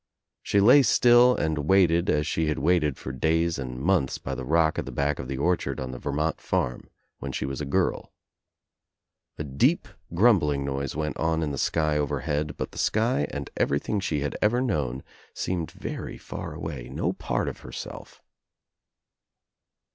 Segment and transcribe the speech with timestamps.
[0.41, 4.43] She lay still and waited as she had waited for days and months by the
[4.43, 6.89] rock at the back of the orchard on the Vermont farm
[7.19, 8.11] when she was a girl.
[9.37, 13.51] A deep grum bling noise went on in the sky overhead but the sky and
[13.57, 15.03] everything she had ever known
[15.35, 18.23] seemed very far away, no part of herself.